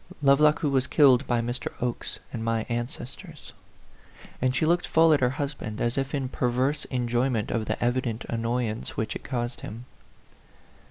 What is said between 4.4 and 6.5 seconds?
And she looked full at her husband, as if in